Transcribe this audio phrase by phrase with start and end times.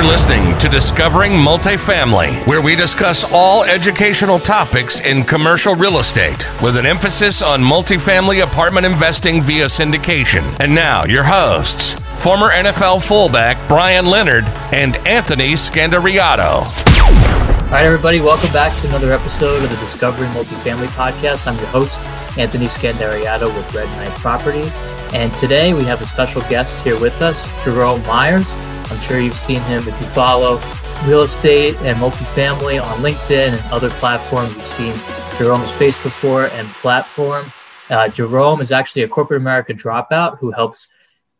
[0.00, 6.48] You're listening to Discovering Multifamily, where we discuss all educational topics in commercial real estate
[6.62, 10.58] with an emphasis on multifamily apartment investing via syndication.
[10.58, 16.62] And now, your hosts, former NFL fullback Brian Leonard and Anthony Scandariato.
[16.62, 21.46] All right, everybody, welcome back to another episode of the Discovering Multifamily Podcast.
[21.46, 22.00] I'm your host,
[22.38, 24.74] Anthony Scandariato with Red Knight Properties.
[25.12, 28.56] And today we have a special guest here with us, Jerome Myers.
[28.90, 30.60] I'm sure you've seen him if you follow
[31.06, 34.54] real estate and multifamily on LinkedIn and other platforms.
[34.56, 37.52] You've seen Jerome's face before and platform.
[37.88, 40.88] Uh, Jerome is actually a corporate America dropout who helps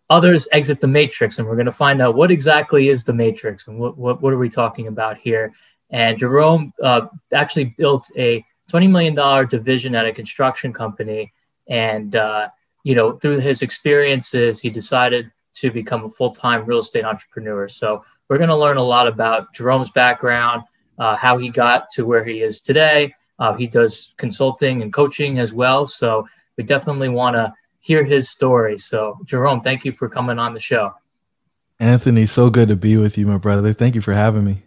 [0.09, 1.39] others exit the matrix.
[1.39, 4.33] And we're going to find out what exactly is the matrix and what, what, what
[4.33, 5.53] are we talking about here.
[5.91, 11.33] And Jerome uh, actually built a $20 million division at a construction company.
[11.69, 12.48] And, uh,
[12.84, 17.69] you know, through his experiences, he decided to become a full time real estate entrepreneur.
[17.69, 20.63] So we're going to learn a lot about Jerome's background,
[20.98, 23.15] uh, how he got to where he is today.
[23.39, 25.87] Uh, he does consulting and coaching as well.
[25.87, 28.79] So we definitely want to hear his story.
[28.79, 30.95] So, Jerome, thank you for coming on the show.
[31.79, 33.73] Anthony, so good to be with you, my brother.
[33.73, 34.64] Thank you for having me.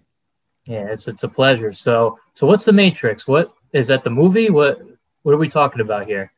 [0.65, 1.71] Yeah, it's it's a pleasure.
[1.71, 3.27] So, so what's the Matrix?
[3.27, 4.49] What is that the movie?
[4.49, 4.81] What
[5.21, 6.31] what are we talking about here?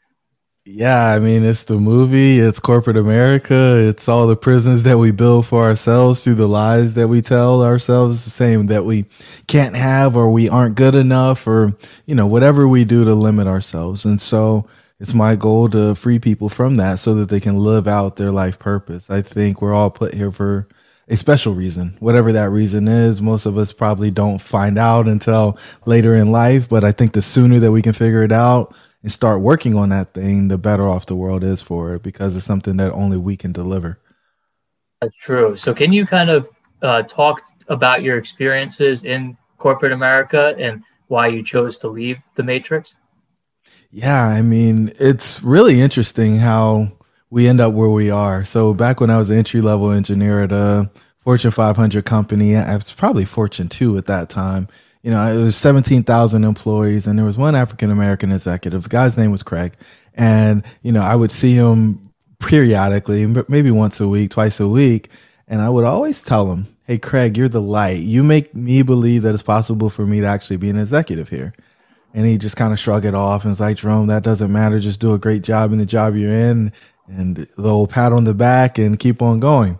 [0.67, 5.11] Yeah, I mean, it's the movie, it's corporate America, it's all the prisons that we
[5.11, 9.05] build for ourselves through the lies that we tell ourselves, the same that we
[9.45, 11.77] can't have or we aren't good enough or,
[12.07, 14.05] you know, whatever we do to limit ourselves.
[14.05, 14.67] And so
[14.99, 18.31] it's my goal to free people from that so that they can live out their
[18.31, 19.07] life purpose.
[19.07, 20.67] I think we're all put here for
[21.07, 23.21] a special reason, whatever that reason is.
[23.21, 27.21] Most of us probably don't find out until later in life, but I think the
[27.21, 28.73] sooner that we can figure it out,
[29.05, 32.35] and start working on that thing, the better off the world is for it because
[32.35, 33.99] it's something that only we can deliver.
[34.99, 35.55] That's true.
[35.55, 36.49] So, can you kind of
[36.81, 42.41] uh, talk about your experiences in corporate America and why you chose to leave the
[42.41, 42.95] Matrix?
[43.91, 46.91] Yeah, I mean, it's really interesting how
[47.29, 48.43] we end up where we are.
[48.43, 52.73] So, back when I was an entry level engineer at a Fortune 500 company, I
[52.73, 54.67] was probably Fortune 2 at that time
[55.05, 58.81] you know, it was 17,000 employees and there was one African American executive.
[58.81, 59.73] The guy's name was Craig.
[60.15, 65.09] And, you know, I would see him periodically, maybe once a week, twice a week.
[65.47, 67.99] And I would always tell him, Hey, Craig, you're the light.
[67.99, 71.53] You make me believe that it's possible for me to actually be an executive here.
[72.15, 74.79] And he just kind of shrugged it off and was like, Jerome, that doesn't matter.
[74.79, 76.73] Just do a great job in the job you're in
[77.07, 79.77] and the old pat on the back and keep on going.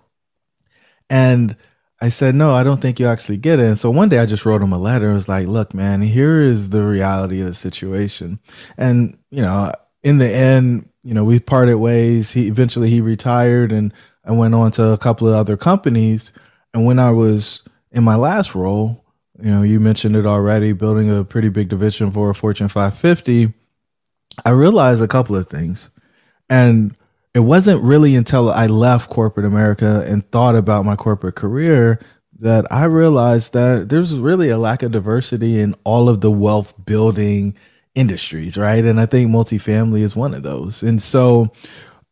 [1.09, 1.56] And
[2.05, 3.66] I said, no, I don't think you actually get it.
[3.66, 5.09] And so one day I just wrote him a letter.
[5.09, 8.38] It was like, look, man, here is the reality of the situation.
[8.77, 9.71] And, you know,
[10.03, 12.29] in the end, you know, we parted ways.
[12.29, 13.91] He eventually he retired and
[14.23, 16.31] I went on to a couple of other companies.
[16.75, 19.03] And when I was in my last role,
[19.41, 23.51] you know, you mentioned it already, building a pretty big division for a Fortune 550,
[24.45, 25.89] I realized a couple of things.
[26.51, 26.95] And
[27.35, 32.00] it wasn't really until I left corporate America and thought about my corporate career
[32.40, 36.74] that I realized that there's really a lack of diversity in all of the wealth
[36.85, 37.57] building
[37.94, 38.84] industries, right?
[38.84, 40.81] And I think multifamily is one of those.
[40.81, 41.51] And so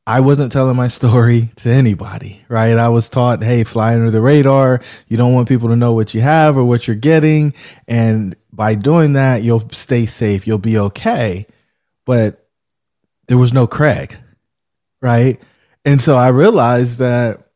[0.05, 2.77] I wasn't telling my story to anybody, right?
[2.77, 4.81] I was taught, hey, fly under the radar.
[5.07, 7.53] You don't want people to know what you have or what you're getting.
[7.87, 11.47] And by doing that, you'll stay safe, you'll be okay.
[12.05, 12.45] But
[13.29, 14.17] there was no Craig
[15.03, 15.39] right?
[15.85, 17.49] And so I realized that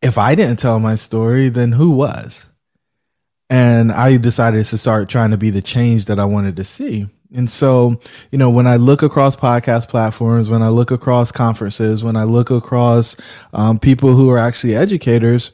[0.00, 2.46] if I didn't tell my story, then who was?
[3.50, 7.06] And I decided to start trying to be the change that I wanted to see.
[7.34, 8.00] And so,
[8.30, 12.24] you know, when I look across podcast platforms, when I look across conferences, when I
[12.24, 13.16] look across
[13.52, 15.52] um, people who are actually educators,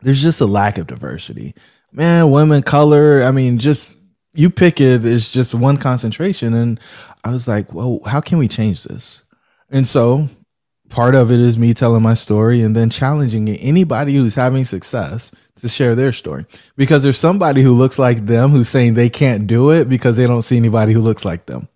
[0.00, 1.54] there's just a lack of diversity.
[1.92, 3.98] Man, women, color, I mean, just
[4.34, 6.54] you pick it, it's just one concentration.
[6.54, 6.80] And
[7.24, 9.22] I was like, well, how can we change this?
[9.70, 10.28] And so
[10.88, 15.34] part of it is me telling my story and then challenging anybody who's having success
[15.60, 16.44] to share their story
[16.76, 20.26] because there's somebody who looks like them who's saying they can't do it because they
[20.26, 21.68] don't see anybody who looks like them.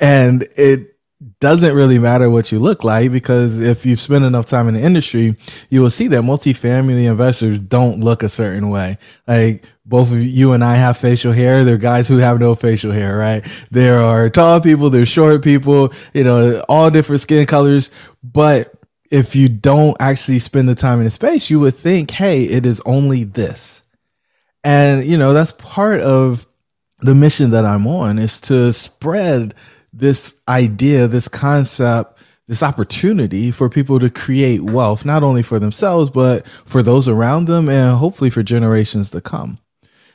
[0.00, 0.91] And it
[1.40, 4.82] doesn't really matter what you look like because if you've spent enough time in the
[4.82, 5.36] industry,
[5.70, 8.98] you will see that multifamily investors don't look a certain way.
[9.26, 11.64] Like both of you and I have facial hair.
[11.64, 13.44] There are guys who have no facial hair, right?
[13.70, 17.90] There are tall people, there's short people, you know, all different skin colors.
[18.22, 18.72] But
[19.10, 22.64] if you don't actually spend the time in the space, you would think, hey, it
[22.64, 23.82] is only this.
[24.64, 26.46] And, you know, that's part of
[27.00, 29.54] the mission that I'm on is to spread
[29.92, 32.18] this idea, this concept
[32.48, 37.46] this opportunity for people to create wealth, not only for themselves, but for those around
[37.46, 39.56] them and hopefully for generations to come.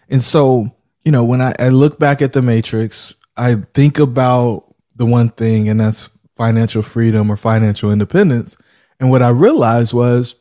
[0.09, 4.65] And so, you know, when I, I look back at the matrix, I think about
[4.95, 8.57] the one thing, and that's financial freedom or financial independence.
[8.99, 10.35] And what I realized was,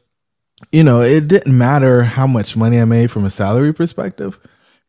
[0.73, 4.39] you know, it didn't matter how much money I made from a salary perspective.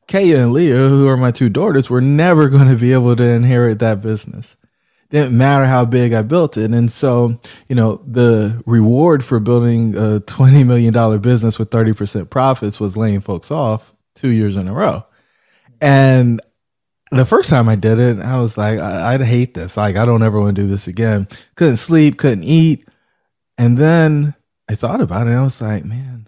[0.08, 3.24] Kaya and Leah, who are my two daughters, were never going to be able to
[3.24, 4.58] inherit that business.
[5.10, 6.72] Didn't matter how big I built it.
[6.72, 7.40] And so,
[7.70, 13.22] you know, the reward for building a $20 million business with 30% profits was laying
[13.22, 15.06] folks off two years in a row.
[15.80, 16.42] And
[17.12, 19.78] the first time I did it, I was like, I, would hate this.
[19.78, 21.28] Like, I don't ever want to do this again.
[21.56, 22.86] Couldn't sleep, couldn't eat.
[23.58, 24.36] And then
[24.68, 25.32] I thought about it.
[25.32, 26.28] I was like, man,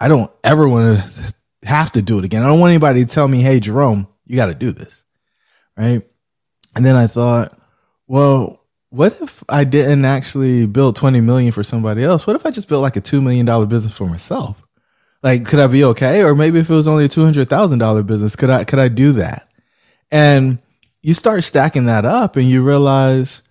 [0.00, 1.34] I don't ever want to
[1.68, 2.42] have to do it again.
[2.42, 5.04] I don't want anybody to tell me, hey, Jerome, you got to do this.
[5.76, 6.02] Right.
[6.74, 7.56] And then I thought,
[8.06, 12.26] well, what if I didn't actually build 20 million for somebody else?
[12.26, 14.62] What if I just built like a $2 million business for myself?
[15.22, 16.22] Like, could I be okay?
[16.22, 19.48] Or maybe if it was only a $200,000 business, could I, could I do that?
[20.10, 20.62] And
[21.02, 23.42] you start stacking that up and you realize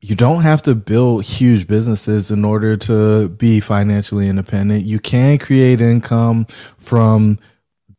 [0.00, 4.84] you don't have to build huge businesses in order to be financially independent.
[4.84, 6.46] You can create income
[6.78, 7.38] from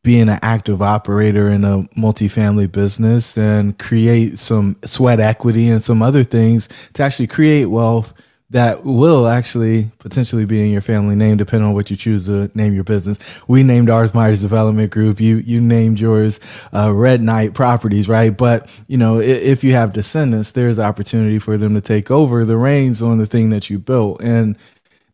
[0.01, 6.01] being an active operator in a multifamily business and create some sweat equity and some
[6.01, 8.13] other things to actually create wealth
[8.51, 12.49] that will actually potentially be in your family name, depending on what you choose to
[12.55, 13.19] name your business.
[13.47, 15.21] We named ours Myers Development Group.
[15.21, 16.39] You you named yours
[16.73, 18.35] uh, Red Knight Properties, right?
[18.35, 22.43] But you know, if, if you have descendants, there's opportunity for them to take over
[22.43, 24.57] the reins on the thing that you built, and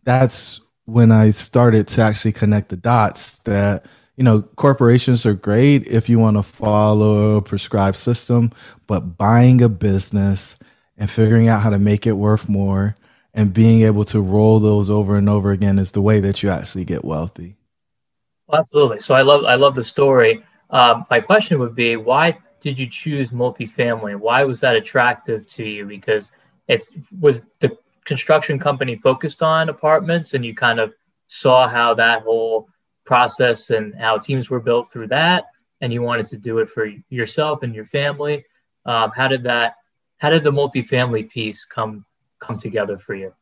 [0.03, 3.37] that's when I started to actually connect the dots.
[3.37, 3.85] That
[4.15, 8.51] you know, corporations are great if you want to follow a prescribed system,
[8.87, 10.57] but buying a business
[10.97, 12.95] and figuring out how to make it worth more
[13.35, 16.49] and being able to roll those over and over again is the way that you
[16.49, 17.57] actually get wealthy.
[18.51, 19.01] Absolutely.
[19.01, 20.43] So I love I love the story.
[20.69, 24.15] Um, my question would be, why did you choose multifamily?
[24.15, 25.85] Why was that attractive to you?
[25.85, 26.31] Because
[26.67, 30.93] it's was the construction company focused on apartments, and you kind of
[31.27, 32.69] saw how that whole
[33.03, 35.45] process and how teams were built through that,
[35.81, 38.45] and you wanted to do it for yourself and your family.
[38.85, 39.75] Um, how did that?
[40.17, 42.05] How did the multifamily piece come
[42.39, 43.33] come together for you?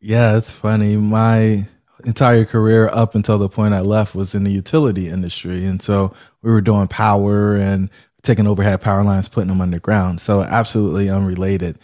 [0.00, 0.96] Yeah, it's funny.
[0.96, 1.66] My
[2.04, 5.64] entire career up until the point I left was in the utility industry.
[5.64, 7.88] And so we were doing power and
[8.22, 10.20] taking overhead power lines, putting them underground.
[10.20, 11.78] So absolutely unrelated.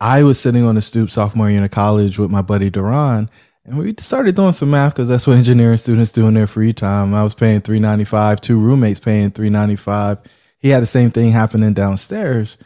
[0.00, 3.30] I was sitting on the stoop sophomore year in college with my buddy Duran,
[3.64, 6.72] and we started doing some math because that's what engineering students do in their free
[6.72, 7.14] time.
[7.14, 10.18] I was paying three ninety five, two roommates paying three ninety five.
[10.58, 12.58] He had the same thing happening downstairs.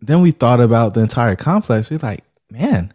[0.00, 1.90] Then we thought about the entire complex.
[1.90, 2.92] We're like, man,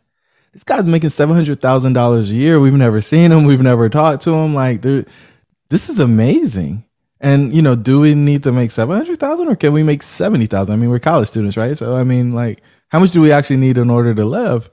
[0.54, 2.60] this guy's making seven hundred thousand dollars a year.
[2.60, 3.46] We've never seen him.
[3.46, 4.54] We've never talked to him.
[4.54, 6.86] Like, this is amazing.
[7.20, 10.04] And you know, do we need to make seven hundred thousand, or can we make
[10.04, 10.74] seventy thousand?
[10.74, 11.78] I mean, we're college students, right?
[11.78, 14.70] So, I mean, like, how much do we actually need in order to live?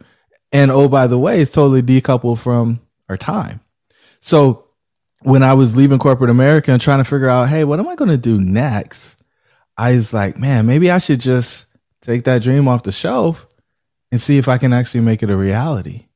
[0.53, 3.61] And oh, by the way, it's totally decoupled from our time.
[4.21, 4.67] So,
[5.21, 7.95] when I was leaving corporate America and trying to figure out, hey, what am I
[7.95, 9.17] going to do next?
[9.79, 11.67] I was like, man, maybe I should just
[12.03, 13.47] take that dream off the shelf
[14.11, 16.07] and see if I can actually make it a reality.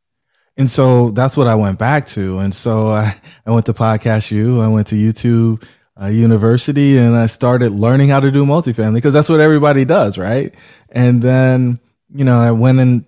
[0.56, 2.38] And so that's what I went back to.
[2.38, 3.14] And so I,
[3.46, 5.65] I went to Podcast U, I went to YouTube
[6.01, 10.17] uh, University, and I started learning how to do multifamily because that's what everybody does,
[10.19, 10.55] right?
[10.91, 11.81] And then,
[12.15, 13.05] you know, I went and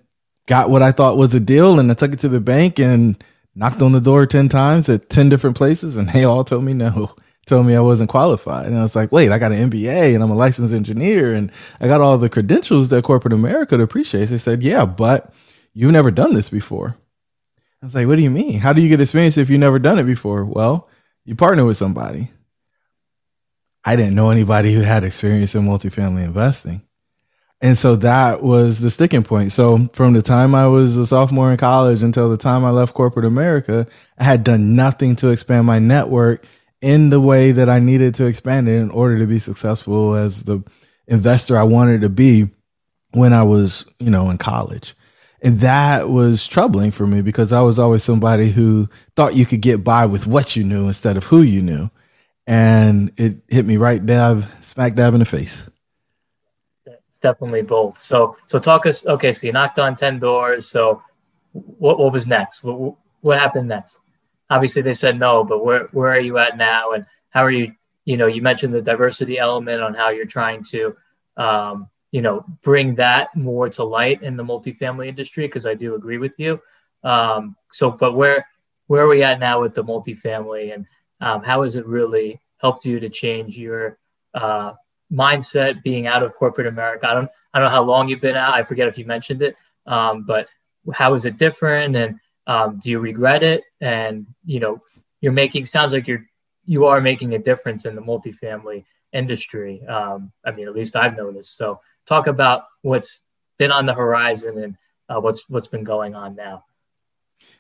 [0.46, 3.22] got what I thought was a deal and I took it to the bank and
[3.54, 6.74] knocked on the door 10 times at 10 different places, and they all told me
[6.74, 7.14] no
[7.46, 8.66] told me I wasn't qualified.
[8.66, 11.50] And I was like, wait, I got an MBA and I'm a licensed engineer and
[11.80, 14.30] I got all the credentials that corporate America appreciates.
[14.30, 15.32] They said, yeah, but
[15.72, 16.96] you've never done this before.
[17.80, 18.58] I was like, what do you mean?
[18.58, 20.44] How do you get experience if you've never done it before?
[20.44, 20.88] Well,
[21.24, 22.30] you partner with somebody.
[23.84, 26.82] I didn't know anybody who had experience in multifamily investing.
[27.60, 29.52] And so that was the sticking point.
[29.52, 32.94] So from the time I was a sophomore in college until the time I left
[32.94, 33.86] corporate America,
[34.18, 36.44] I had done nothing to expand my network
[36.80, 40.44] in the way that I needed to expand it in order to be successful as
[40.44, 40.62] the
[41.06, 42.46] investor I wanted to be
[43.12, 44.94] when I was, you know, in college.
[45.42, 49.60] And that was troubling for me because I was always somebody who thought you could
[49.60, 51.90] get by with what you knew instead of who you knew.
[52.46, 55.68] And it hit me right dab, smack dab in the face.
[57.22, 57.98] Definitely both.
[57.98, 59.06] So, so talk us.
[59.06, 60.68] Okay, so you knocked on ten doors.
[60.68, 61.02] So,
[61.52, 62.62] what what was next?
[62.62, 63.98] What what happened next?
[64.50, 67.72] Obviously they said no, but where where are you at now, and how are you?
[68.04, 70.96] You know, you mentioned the diversity element on how you're trying to
[71.36, 75.46] um, you know, bring that more to light in the multifamily industry?
[75.46, 76.60] Because I do agree with you.
[77.04, 78.46] Um, so, but where
[78.86, 80.86] where are we at now with the multifamily, and
[81.20, 83.98] um, how has it really helped you to change your
[84.34, 84.72] uh,
[85.12, 87.08] mindset being out of corporate America?
[87.08, 88.54] I don't I don't know how long you've been out.
[88.54, 90.48] I forget if you mentioned it, um, but
[90.94, 93.64] how is it different, and um, do you regret it?
[93.80, 94.82] And you know,
[95.20, 96.26] you're making sounds like you're
[96.64, 99.84] you are making a difference in the multifamily industry.
[99.86, 101.56] Um, I mean, at least I've noticed.
[101.56, 103.22] So, talk about what's
[103.58, 104.76] been on the horizon and
[105.08, 106.64] uh, what's what's been going on now.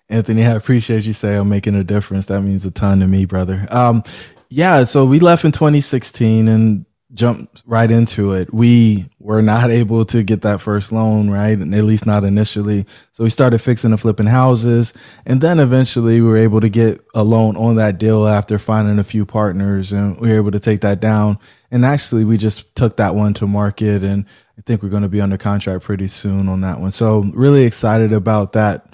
[0.08, 2.26] Anthony, I appreciate you say I'm making a difference.
[2.26, 3.66] That means a ton to me, brother.
[3.70, 4.04] Um,
[4.48, 8.52] yeah, so we left in 2016 and jumped right into it.
[8.54, 11.58] We were not able to get that first loan, right?
[11.58, 12.86] And at least not initially.
[13.12, 14.94] So we started fixing and flipping houses.
[15.24, 18.98] And then eventually we were able to get a loan on that deal after finding
[18.98, 21.38] a few partners and we were able to take that down.
[21.70, 24.26] And actually we just took that one to market and
[24.58, 26.90] I think we're going to be under contract pretty soon on that one.
[26.90, 28.86] So really excited about that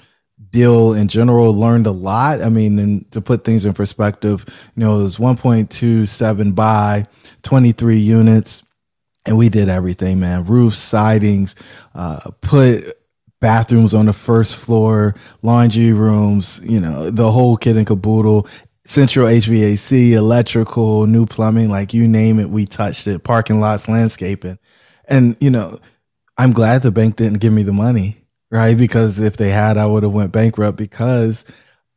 [0.53, 2.41] deal in general learned a lot.
[2.41, 4.45] I mean, and to put things in perspective,
[4.75, 7.05] you know, it was 1.27 by
[7.41, 8.63] 23 units,
[9.25, 10.45] and we did everything, man.
[10.45, 11.55] Roofs, sidings,
[11.95, 12.97] uh, put
[13.41, 18.47] bathrooms on the first floor, laundry rooms, you know, the whole kit and caboodle.
[18.85, 23.23] Central HVAC, electrical, new plumbing, like you name it, we touched it.
[23.23, 24.59] Parking lots, landscaping.
[25.05, 25.79] And, you know,
[26.37, 28.22] I'm glad the bank didn't give me the money
[28.53, 28.77] right?
[28.77, 31.43] Because if they had, I would have went bankrupt because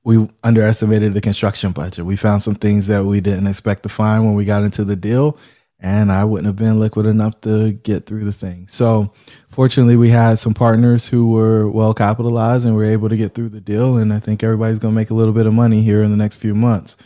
[0.05, 2.07] we underestimated the construction budget.
[2.07, 4.97] We found some things that we didn't expect to find when we got into the
[4.97, 5.39] deal,
[5.81, 8.69] and I wouldn't have been liquid enough to get through the thing.
[8.69, 9.13] So,
[9.49, 13.51] fortunately, we had some partners who were well capitalized and were able to get through
[13.51, 13.99] the deal.
[13.99, 16.17] And I think everybody's going to make a little bit of money here in the
[16.17, 16.97] next few months.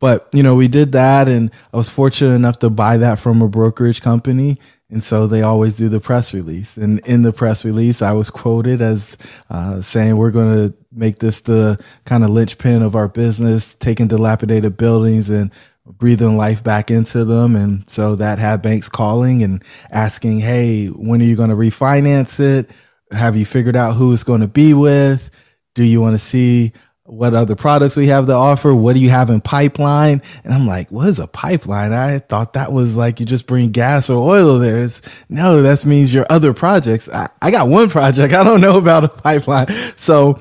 [0.00, 3.40] But, you know, we did that, and I was fortunate enough to buy that from
[3.40, 4.58] a brokerage company
[4.90, 6.78] and so they always do the press release.
[6.78, 9.18] And in the press release, I was quoted as
[9.50, 14.08] uh, saying, We're going to make this the kind of linchpin of our business, taking
[14.08, 15.50] dilapidated buildings and
[15.84, 17.54] breathing life back into them.
[17.54, 22.40] And so that had banks calling and asking, Hey, when are you going to refinance
[22.40, 22.70] it?
[23.12, 25.30] Have you figured out who it's going to be with?
[25.74, 26.72] Do you want to see
[27.08, 28.74] what other products we have to offer.
[28.74, 30.22] What do you have in pipeline?
[30.44, 31.92] And I'm like, what is a pipeline?
[31.92, 34.80] I thought that was like you just bring gas or oil there.
[34.80, 37.08] It's, no, that means your other projects.
[37.08, 38.34] I, I got one project.
[38.34, 39.68] I don't know about a pipeline.
[39.96, 40.38] So,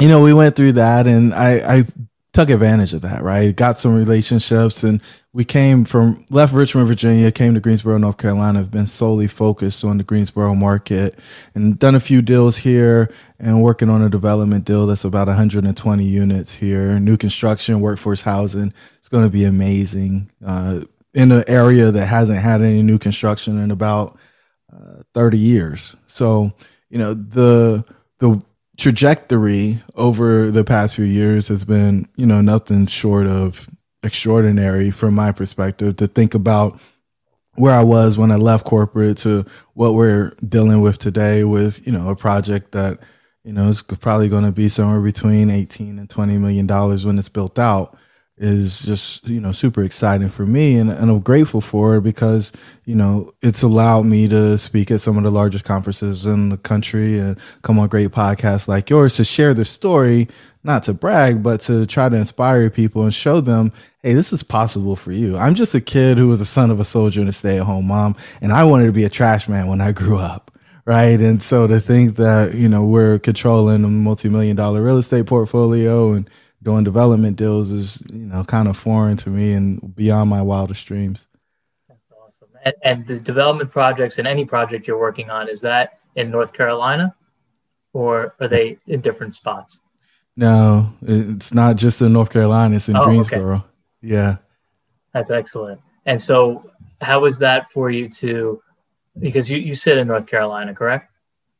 [0.00, 1.84] you know, we went through that and I, I
[2.32, 3.54] took advantage of that, right?
[3.54, 5.02] Got some relationships and
[5.34, 9.84] we came from left Richmond, Virginia, came to Greensboro, North Carolina, have been solely focused
[9.84, 11.18] on the Greensboro market
[11.54, 16.04] and done a few deals here and working on a development deal that's about 120
[16.04, 16.98] units here.
[16.98, 18.72] New construction, workforce housing.
[18.98, 20.80] It's going to be amazing uh,
[21.14, 24.18] in an area that hasn't had any new construction in about
[24.72, 25.96] uh, 30 years.
[26.06, 26.52] So,
[26.88, 27.84] you know, the,
[28.18, 28.42] the,
[28.82, 33.70] trajectory over the past few years has been, you know, nothing short of
[34.02, 36.80] extraordinary from my perspective to think about
[37.54, 41.92] where I was when I left corporate to what we're dealing with today with, you
[41.92, 42.98] know, a project that,
[43.44, 47.20] you know, is probably going to be somewhere between 18 and 20 million dollars when
[47.20, 47.96] it's built out
[48.38, 52.50] is just you know super exciting for me and, and i'm grateful for it because
[52.86, 56.56] you know it's allowed me to speak at some of the largest conferences in the
[56.56, 60.26] country and come on great podcasts like yours to share the story
[60.64, 63.70] not to brag but to try to inspire people and show them
[64.02, 65.36] hey this is possible for you.
[65.36, 68.16] I'm just a kid who was the son of a soldier and a stay-at-home mom
[68.40, 70.48] and i wanted to be a trash man when i grew up
[70.84, 71.20] right?
[71.20, 76.12] And so to think that you know we're controlling a multi-million dollar real estate portfolio
[76.12, 76.28] and
[76.62, 80.86] doing development deals is you know kind of foreign to me and beyond my wildest
[80.86, 81.28] dreams.
[81.88, 82.48] That's awesome.
[82.64, 86.52] And, and the development projects and any project you're working on is that in North
[86.52, 87.14] Carolina,
[87.92, 89.78] or are they in different spots?
[90.36, 92.76] No, it's not just in North Carolina.
[92.76, 93.56] It's in oh, Greensboro.
[93.56, 93.66] Okay.
[94.02, 94.36] Yeah,
[95.12, 95.80] that's excellent.
[96.06, 98.62] And so, how was that for you to?
[99.18, 101.10] Because you you sit in North Carolina, correct?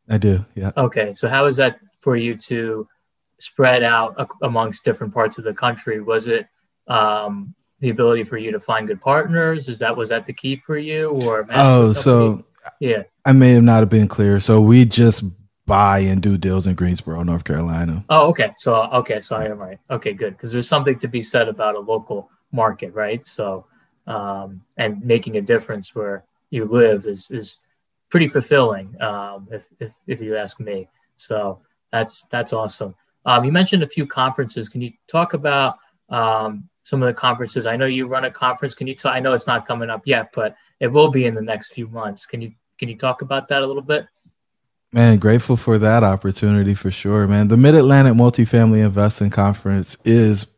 [0.08, 0.44] I do.
[0.54, 0.72] Yeah.
[0.76, 2.88] Okay, so how is that for you to
[3.42, 6.00] spread out amongst different parts of the country?
[6.00, 6.46] Was it
[6.86, 9.68] um, the ability for you to find good partners?
[9.68, 11.10] Is that was that the key for you?
[11.10, 12.44] Or oh, so
[12.78, 14.38] yeah, I may have not have been clear.
[14.38, 15.24] So we just
[15.66, 18.04] buy and do deals in Greensboro, North Carolina.
[18.08, 18.52] Oh, okay.
[18.56, 19.78] So okay, so I am right.
[19.90, 20.36] Okay, good.
[20.36, 23.26] Because there's something to be said about a local market, right?
[23.26, 23.66] So
[24.06, 27.58] um, and making a difference where you live is is
[28.08, 30.88] pretty fulfilling, um, if, if if you ask me.
[31.16, 32.94] So that's that's awesome.
[33.24, 34.68] Um, you mentioned a few conferences.
[34.68, 37.66] Can you talk about um, some of the conferences?
[37.66, 38.74] I know you run a conference.
[38.74, 39.14] Can you talk?
[39.14, 41.88] I know it's not coming up yet, but it will be in the next few
[41.88, 42.26] months.
[42.26, 44.06] Can you Can you talk about that a little bit?
[44.94, 47.48] Man, grateful for that opportunity for sure, man.
[47.48, 50.48] The Mid Atlantic Multifamily Investing Conference is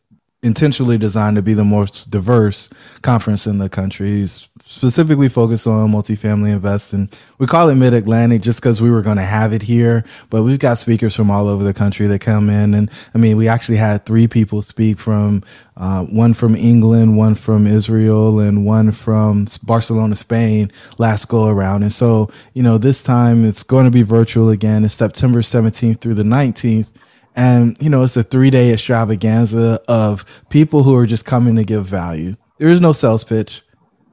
[0.44, 2.68] intentionally designed to be the most diverse
[3.00, 4.26] conference in the country.
[4.66, 7.08] specifically focused on multifamily investing.
[7.38, 10.42] We call it Mid Atlantic just because we were going to have it here, but
[10.42, 12.74] we've got speakers from all over the country that come in.
[12.74, 15.42] And I mean, we actually had three people speak from
[15.76, 21.82] uh, one from England, one from Israel, and one from Barcelona, Spain last go around.
[21.82, 24.84] And so, you know, this time it's going to be virtual again.
[24.84, 26.88] It's September 17th through the 19th.
[27.36, 31.64] And, you know, it's a three day extravaganza of people who are just coming to
[31.64, 32.36] give value.
[32.58, 33.62] There is no sales pitch,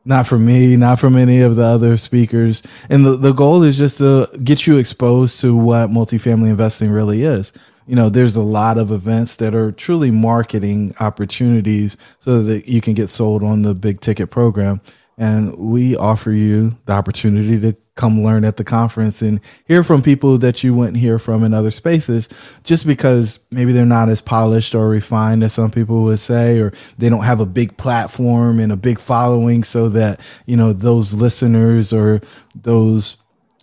[0.05, 2.63] not from me, not from any of the other speakers.
[2.89, 7.23] And the, the goal is just to get you exposed to what multifamily investing really
[7.23, 7.53] is.
[7.87, 12.81] You know, there's a lot of events that are truly marketing opportunities so that you
[12.81, 14.81] can get sold on the big ticket program.
[15.17, 20.01] And we offer you the opportunity to come learn at the conference and hear from
[20.01, 22.29] people that you wouldn't hear from in other spaces
[22.63, 26.71] just because maybe they're not as polished or refined as some people would say or
[26.98, 31.13] they don't have a big platform and a big following so that you know those
[31.13, 32.21] listeners or
[32.55, 33.17] those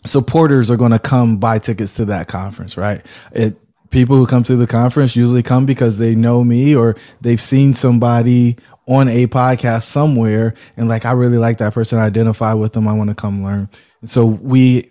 [0.05, 3.05] supporters are going to come buy tickets to that conference right?
[3.33, 3.57] It
[3.91, 7.75] people who come to the conference usually come because they know me or they've seen
[7.75, 8.57] somebody
[8.89, 12.89] on a podcast somewhere and like I really like that person, I identify with them,
[12.89, 13.69] I want to come learn.
[14.05, 14.91] So we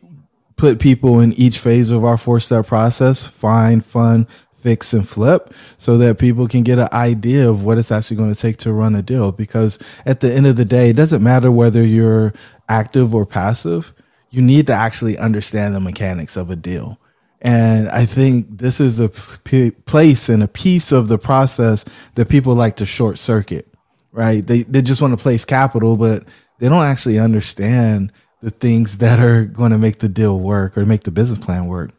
[0.55, 4.27] put people in each phase of our four step process find, fun,
[4.59, 8.33] fix, and flip so that people can get an idea of what it's actually going
[8.33, 9.31] to take to run a deal.
[9.31, 12.33] Because at the end of the day, it doesn't matter whether you're
[12.69, 13.93] active or passive,
[14.29, 16.99] you need to actually understand the mechanics of a deal.
[17.41, 21.85] And I think this is a p- place and a piece of the process
[22.15, 23.73] that people like to short circuit,
[24.17, 24.45] right?
[24.45, 26.23] They, they just want to place capital, but
[26.57, 30.85] they don't actually understand the things that are going to make the deal work or
[30.87, 31.91] make the business plan work.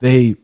[0.00, 0.36] They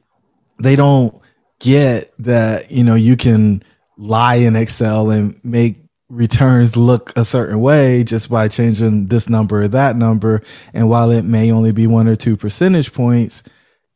[0.58, 1.20] they don't
[1.60, 3.62] get that you know you can
[3.98, 5.76] lie in Excel and make
[6.08, 10.42] returns look a certain way just by changing this number or that number.
[10.72, 13.42] And while it may only be one or two percentage points,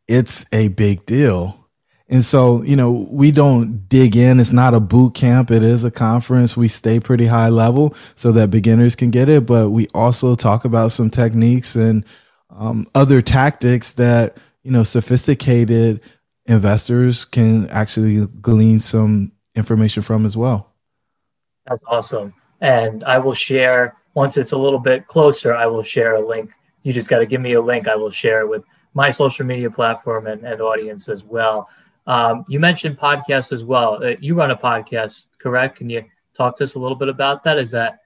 [0.06, 1.61] it's a big deal.
[2.12, 4.38] And so, you know, we don't dig in.
[4.38, 5.50] It's not a boot camp.
[5.50, 6.58] It is a conference.
[6.58, 9.46] We stay pretty high level so that beginners can get it.
[9.46, 12.04] But we also talk about some techniques and
[12.50, 16.02] um, other tactics that, you know, sophisticated
[16.44, 20.70] investors can actually glean some information from as well.
[21.66, 22.34] That's awesome.
[22.60, 26.50] And I will share, once it's a little bit closer, I will share a link.
[26.82, 27.88] You just got to give me a link.
[27.88, 31.70] I will share it with my social media platform and, and audience as well.
[32.06, 34.02] Um, you mentioned podcasts as well.
[34.02, 35.76] Uh, you run a podcast, correct?
[35.78, 37.58] Can you talk to us a little bit about that?
[37.58, 37.98] Is that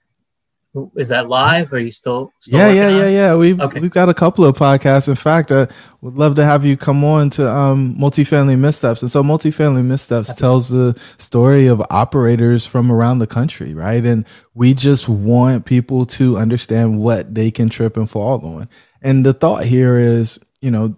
[0.95, 1.73] is that live?
[1.73, 2.31] Are you still?
[2.39, 3.35] still yeah, yeah, yeah, yeah.
[3.35, 3.79] We've okay.
[3.79, 5.07] we've got a couple of podcasts.
[5.07, 5.67] In fact, I
[6.01, 9.01] would love to have you come on to um, multifamily missteps.
[9.01, 14.05] And so, multifamily missteps tells the story of operators from around the country, right?
[14.05, 18.69] And we just want people to understand what they can trip and fall on.
[19.01, 20.95] And the thought here is, you know,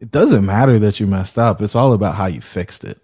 [0.00, 1.60] it doesn't matter that you messed up.
[1.60, 3.00] It's all about how you fixed it.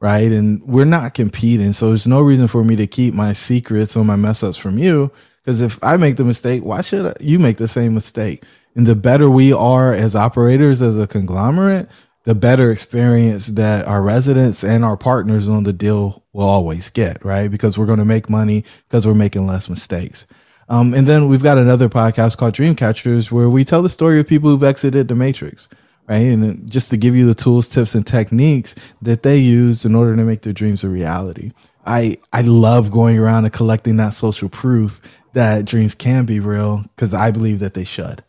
[0.00, 0.32] Right.
[0.32, 1.72] And we're not competing.
[1.72, 4.76] So there's no reason for me to keep my secrets or my mess ups from
[4.76, 5.12] you.
[5.40, 8.44] Because if I make the mistake, why should you make the same mistake?
[8.74, 11.88] And the better we are as operators, as a conglomerate,
[12.24, 17.24] the better experience that our residents and our partners on the deal will always get,
[17.24, 17.50] right?
[17.50, 20.26] Because we're going to make money because we're making less mistakes.
[20.68, 24.26] Um, and then we've got another podcast called DreamCatchers where we tell the story of
[24.26, 25.68] people who've exited the matrix
[26.08, 26.16] right?
[26.16, 30.16] And just to give you the tools, tips, and techniques that they use in order
[30.16, 31.52] to make their dreams a reality.
[31.84, 35.00] I I love going around and collecting that social proof
[35.32, 38.22] that dreams can be real because I believe that they should.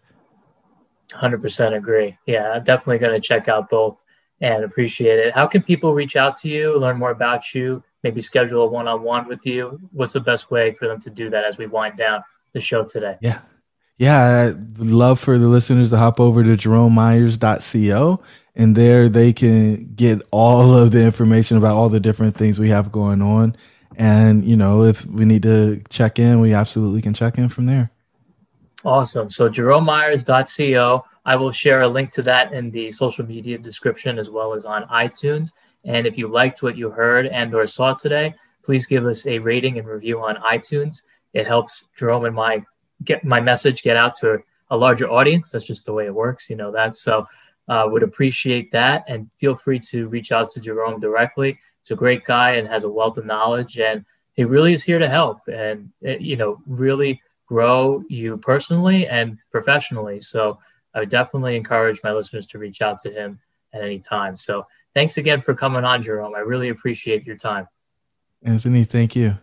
[1.12, 2.18] 100% agree.
[2.26, 3.98] Yeah, definitely going to check out both
[4.42, 5.34] and appreciate it.
[5.34, 8.88] How can people reach out to you, learn more about you, maybe schedule a one
[8.88, 9.80] on one with you?
[9.92, 12.84] What's the best way for them to do that as we wind down the show
[12.84, 13.18] today?
[13.22, 13.40] Yeah,
[13.98, 18.24] yeah, I'd love for the listeners to hop over to jeromemyers.co
[18.56, 22.70] and there they can get all of the information about all the different things we
[22.70, 23.56] have going on.
[23.96, 27.66] And, you know, if we need to check in, we absolutely can check in from
[27.66, 27.92] there.
[28.84, 29.30] Awesome.
[29.30, 31.06] So jeromemyers.co.
[31.26, 34.66] I will share a link to that in the social media description as well as
[34.66, 35.52] on iTunes.
[35.86, 39.40] And if you liked what you heard and or saw today, please give us a
[39.40, 41.04] rating and review on iTunes.
[41.34, 42.64] It helps Jerome and my
[43.04, 44.40] get my message get out to
[44.70, 45.52] a larger audience.
[45.52, 46.96] That's just the way it works, you know that.
[46.96, 47.28] So
[47.68, 51.58] uh, would appreciate that, and feel free to reach out to Jerome directly.
[51.82, 55.00] He's a great guy and has a wealth of knowledge, and he really is here
[55.00, 60.20] to help and eh, you know really grow you personally and professionally.
[60.20, 60.60] So
[60.94, 63.40] I would definitely encourage my listeners to reach out to him
[63.74, 64.36] at any time.
[64.36, 66.36] So thanks again for coming on, Jerome.
[66.36, 67.68] I really appreciate your time.
[68.44, 69.38] Anthony, thank you.